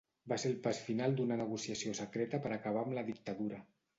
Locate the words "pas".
0.67-0.79